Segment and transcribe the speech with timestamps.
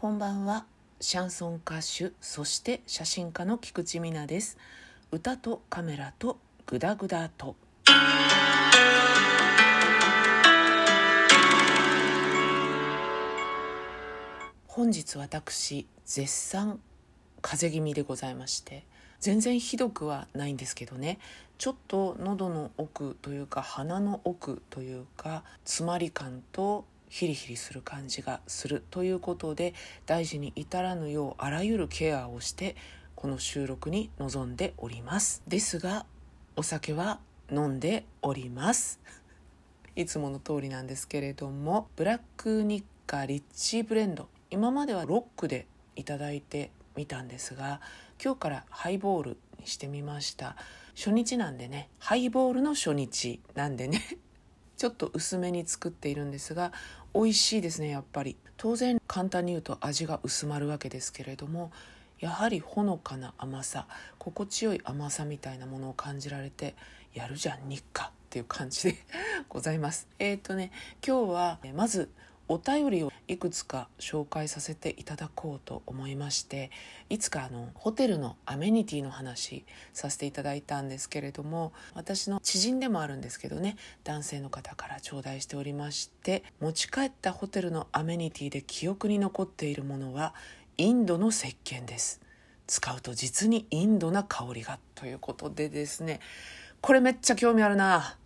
[0.00, 0.64] こんばんは。
[0.98, 4.56] シャンソン歌手そして写真家の菊池美奈です。
[5.12, 7.54] 歌とカメラとグダグダと。
[14.66, 16.80] 本日私絶賛
[17.42, 18.86] 風邪気味でございまして
[19.18, 21.18] 全然ひどくはないんですけどね。
[21.58, 29.74] ちょっと喉の奥というか鼻の奥というか詰まり感とヒリヒリする感じがするということで
[30.06, 32.76] 大事に至らぬようあらゆるケアをして
[33.16, 35.42] この収録に臨んでおります。
[35.46, 36.06] ですが
[36.56, 39.00] お酒は飲んでおります。
[39.96, 44.28] いつもの通りなんですけれどもブラックニッカリッチブレンド。
[44.48, 45.66] 今まではロックで
[45.96, 47.80] いただいてみたんですが
[48.22, 50.56] 今日からハイボールにしてみました。
[50.94, 54.00] 初日なんでねハイボールの初日なんでね。
[54.80, 56.72] ちょっと薄めに作っているんですが
[57.12, 58.38] 美味しいですねやっぱり。
[58.56, 61.70] 当然簡単に言うと味が薄まるわけですけれども
[62.18, 63.86] やはりほのかな甘さ
[64.18, 66.76] 心地よい甘さみたいなものを感じられて
[67.12, 68.96] やるじゃん日課っていう感じで
[69.50, 70.08] ございます。
[70.18, 70.72] えっ、ー、とね
[71.06, 72.08] 今日はまず
[72.52, 76.72] お便りをいくつか紹介させていただこうと思いまして
[77.08, 90.34] いつかあのホテルのアメニティの話させていただいたんですけれども私の知人でもあるんですけどね男性の方から頂戴しておりまして持ち帰ったホテルのアメニティで記憶に残っているものは
[90.76, 92.20] インドの石鹸です。
[92.66, 96.18] 使うと実にインドな香りがということでですね。
[96.80, 98.16] これめっちゃ興味あるな。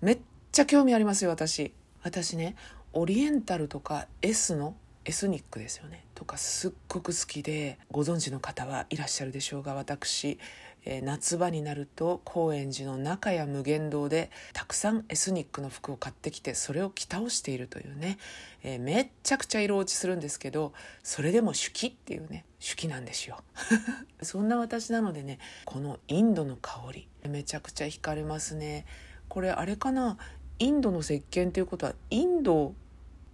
[0.00, 0.18] めっ
[0.52, 1.72] ちゃ興味ありますよ私。
[2.02, 2.54] 私ね
[2.98, 6.04] オリエンタルとか S のエスニックですよね。
[6.16, 10.40] とかすっごく好きでご存知の方はいらっしゃるでしょうが私、
[10.84, 18.18] えー、夏場になると高円寺の中や無限堂でたくさんエスニックの服を買ってきてそれを着倒しているというね、
[18.64, 20.72] えー、めっちゃくちゃ色落ちするんですけど
[21.04, 23.38] それでも手記っていうね手記なんですよ。
[24.22, 28.86] そんな私なのでねこのインドの香りめちゃくちゃ惹かれますね。
[29.28, 30.18] これあれかな？
[30.58, 32.74] インドの石鹸ということはインド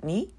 [0.05, 0.33] に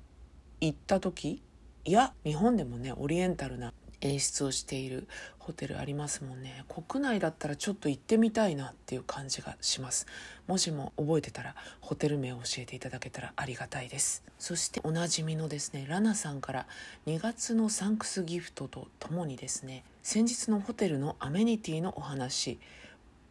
[0.62, 1.42] 行った時？
[1.84, 5.08] いや日本でもねオリエンタルな演出をしている
[5.40, 6.64] ホテルありますもんね。
[6.68, 10.06] 国内だったらちょっと行ってみたいなっていう感じがします。
[10.48, 14.24] もしも覚えてたらホテル名を教えていただけたらありがたいです。
[14.38, 16.68] そしておなじみのですねラナさんから
[17.08, 22.60] 2月のサンクスギフトとともにですね先日のホテルのアメニティのお話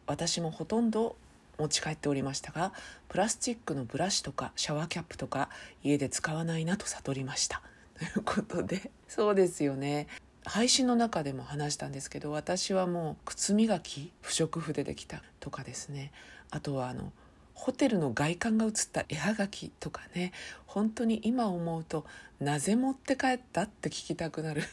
[0.07, 1.15] 私もほとんど
[1.57, 2.73] 持ち帰っておりましたが
[3.09, 5.49] プラスチックのブラシとかシャワーキャップとか
[5.83, 7.61] 家で使わないなと悟りました。
[7.97, 10.07] ということでそうですよね。
[10.43, 16.11] 配信の中でも話したんですけど私はもう靴磨き不織布でできたとかですね。
[16.51, 17.11] あとはあの
[17.53, 20.33] ホテルの外観が写った絵はがきとかね。
[20.67, 22.05] 本当に今思うと
[22.39, 24.63] なぜ持って帰ったって聞きたくなる。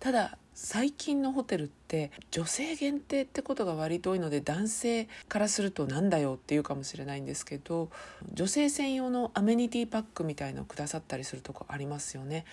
[0.00, 7.88] ただ最近のホテルって女性限定ってことが割と多いので男性からするとなんだよっていうかもしれないんですけど
[8.34, 12.44] 女性専用のアメニティパックみたいのをくださったりするとこありますよね。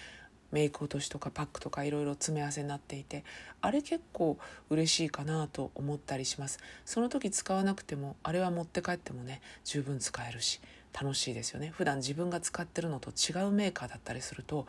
[0.51, 3.25] メイク落としとかパックとかいろいろ詰め合わせになっていて。
[3.59, 4.37] あれ結構
[4.69, 6.59] 嬉しいかなと思ったりします。
[6.85, 10.61] その時使わなくてもあれは持って帰ってもね十分使えるし
[10.93, 11.73] 楽しいですよね。
[11.75, 14.65] 普段自分が使ってるのと違うメーカーだったりすると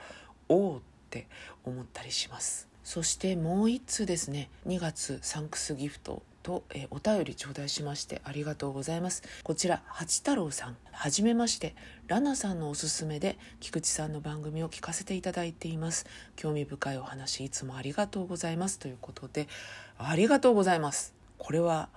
[0.48, 1.28] おおって
[1.64, 2.67] 思ったりします。
[2.88, 4.48] そしてもう一通ですね。
[4.66, 9.22] 2月サンクスギフトと、え、お便り頂戴しましてありがとうございます。
[9.42, 10.76] こちら八太郎さん。
[10.90, 11.74] はじめまして。
[12.06, 16.06] ラナさんのおすすめで菊池さんの番組を聞かせていただいています。
[16.34, 18.78] 興味深いお話いつもありがとうございます。
[18.78, 19.48] ということで
[19.98, 21.12] ありがとうございます。
[21.36, 21.90] これは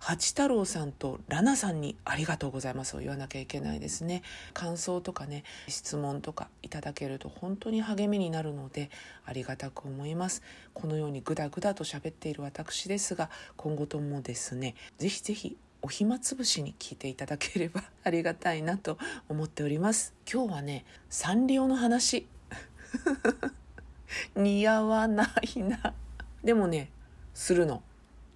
[0.00, 4.22] 八太郎さんとラナさんにありがとうございますを言わなきゃいけないですね。
[4.54, 8.90] 感想とかね質問とかいただけると本当に励みになるので
[9.24, 10.42] ありがたく思います。
[10.72, 18.98] このようにグダグダと喋っている私ですが今後ともですねぜひぜひお暇つぶしに聞いていただければ ありがたいなと
[19.28, 20.14] 思っております。
[20.32, 22.26] 今日はねサンリオの話。
[24.34, 25.94] 似合わないな。
[26.42, 26.90] でもね
[27.34, 27.82] するの。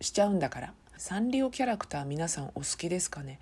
[0.00, 0.75] しちゃうんだから。
[1.04, 3.40] サンリオキャラクター皆さんお好きですかね？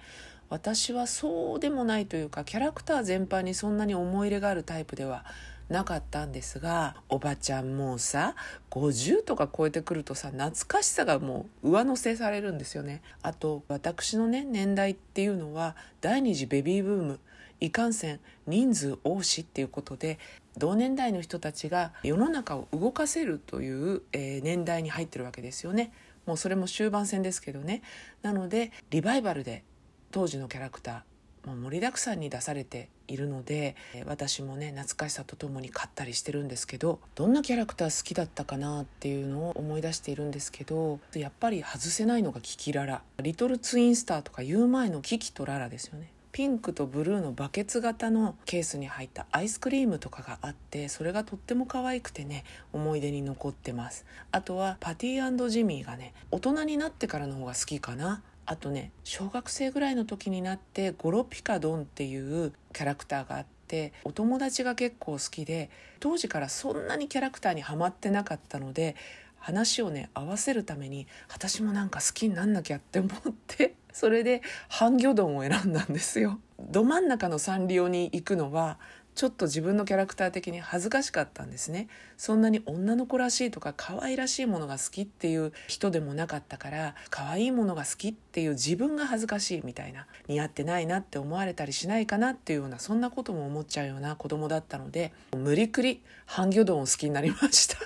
[0.48, 5.26] 私はそうでもないというかキャラクター全般にそんなに思い入れがあるタイプでは
[5.68, 8.34] なかったんですがおばちゃんもうさ
[8.70, 17.20] 50とか超えてくるとさ懐かしさがもう上乗せされるんですよねあと私のね年代っていうのは第二次ベビーブーム
[17.60, 20.18] いかんせん人数多しっていうことで
[20.56, 25.92] 同年代の人たちが世の中を動かせるという、えー、年代に入ってるわけですよね。
[26.26, 27.82] もうそれも終盤戦ですけどね。
[28.22, 29.64] なのでリバイバルで
[30.10, 33.74] 当時のキャラクターもう盛りだくさんに出されているので
[34.06, 43.02] 私もね懐かしさとともに買ったりしてるんですけどどんなキャラクター好きだったかなっていうのを思い出しているんですけどやっぱり外せないのがキキララ。
[43.22, 46.10] リトルツインスターとか言う前のキキとララですよね。
[46.40, 54.06] ピンクとブルーのバケツ型のケースに入ったアイスクリームとかがあってそれがとっても可愛くてね思い出に残ってます。
[54.32, 58.22] あとはパティジミーがね大人になってからの方が好きかな。
[58.46, 68.96] あとね小学生ぐらいの時になってゴロピカドンっていうキャラクターがあってお友達が結構好きで当時からそんなにキャラクターにはまってなかったので
[69.40, 76.40] 話をね合わせるために私もなんか好きになんなきゃって思ってそれで半魚丼を選んだんですよ。
[76.58, 78.78] ど真ん中のサンリオに行くのは
[79.14, 81.88] ちょっと自分のキャラクター的に恥ずかしかったんですね。
[82.16, 97.76] そんなに女の子らしいとか可愛らしいものが好きっていう人でもなかったから可愛いものが好きっていう自分が恥ずかしいみたいな似合ってないなって思われたりしないかなっていうようなそんなことも思っちゃうような子供だったので無理くり半魚丼を好きになりました。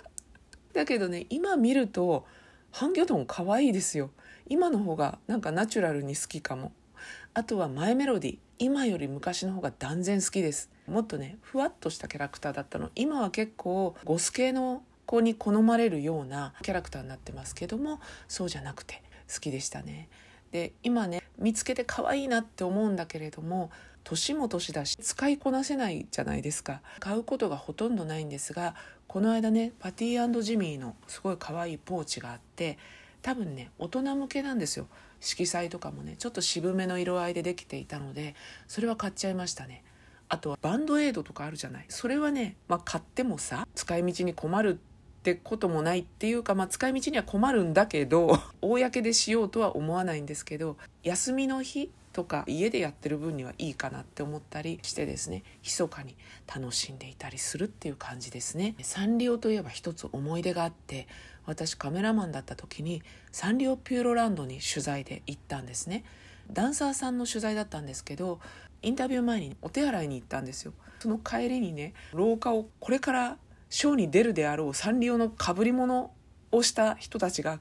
[0.75, 2.27] だけどね今見ると
[2.71, 4.11] 半魚丼可愛いですよ。
[4.49, 6.73] 今の方がなんかナチュラルに好きかも。
[7.35, 10.70] あとはマイメロディ今より昔の方が断然好きです。
[10.87, 12.91] もっとねふわっとしたキャラクターだったの。
[12.94, 19.02] 今は結構ゴス系の子に好まれるようなキャラクターになってますけどもそうじゃなくて
[19.32, 20.08] 好きでしたね。
[20.50, 23.70] で今ね見つけて可愛いなって思うんだけれども
[24.05, 26.81] 年も年だし使いこなせないじゃないですか。
[27.00, 28.75] 買うことがほとんどないんですが
[29.08, 32.79] この間ねパティジミーのすごい可愛いポーチがあって
[33.25, 34.87] 多分ね大人向けなんですよ。
[35.19, 38.35] 色彩とかもねちょっと渋めの色合いでできていたので
[38.69, 39.82] それは買っちゃいましたね。
[40.29, 41.87] あとはバンドエイドとかあるじゃない。
[41.88, 56.17] それはね、まあ、買ってもさ使い道に困るってこともないっていうか、まあ、使い道には困るんだけど 公でしようとは思わないんですけど休みの日とか家でやってる分にはいいかなって思ったりしてですね密かに
[56.47, 58.77] 楽しんでいたりするっていう感じですね。
[58.83, 61.09] サンリオといえば一つ思い出があって
[61.45, 63.03] 私カメラマンだった時に
[63.33, 66.05] サンリオピューロランドに取材で行ったんですね。
[66.53, 68.39] ダンサーさんの取材だったんですけど
[68.83, 70.73] インタビュー前にお手洗いに行ったんですよ。
[71.01, 73.39] その帰りにね廊下をこれから
[73.71, 76.13] ショーに出るであろうサンリオのかぶり物
[76.53, 77.59] をした人たちが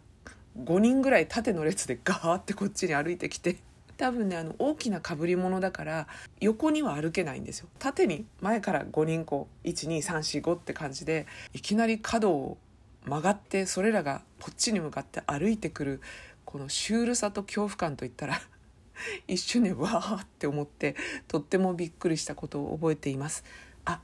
[0.61, 3.57] 5人ぐらい縦の列でガーってこっちに歩いてきて
[4.03, 6.07] 多分ねあの大きなかぶり物だから
[6.41, 7.69] 横には歩けないんですよ。
[7.79, 12.57] 縦に前から5人こう12345って感じでいきなり角を
[13.05, 16.01] 曲がってそれらがこっちに向かって歩いてくる
[16.43, 18.41] このシュールさと恐怖感といったら
[19.29, 20.97] 一瞬ねわーって思って
[21.29, 23.45] とってもびっくりしたことを覚えています。
[23.85, 24.01] あ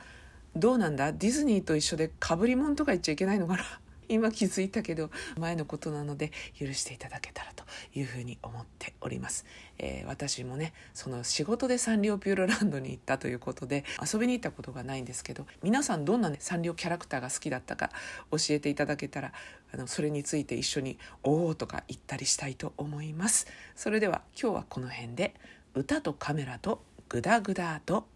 [0.56, 1.12] どうなんだ？
[1.12, 3.64] ディズニーと一緒でかぶり物とか言っちゃいけないのかな？
[4.10, 7.64] 今気づいたけど前のことなので許していただけたらと
[7.94, 9.46] いうふうに思っております、
[9.78, 17.92] えー、私もねその仕事でサンリオピューロランドに行ったということで遊びに行ったことがないんですけど皆さんどんなねサンリオキャラクターが好きだったか
[18.32, 19.32] 教えていただけたら
[19.72, 23.48] あのそれについて一緒に「おお」とか言ったりしたいと思います。
[23.76, 25.36] それでは今日はこの辺で
[25.76, 28.08] 歌とカメラとグダグダと